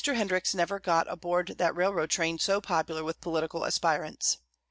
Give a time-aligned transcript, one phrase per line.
[0.03, 4.39] Hendricks never got aboard that railroad train so popular with political aspirants.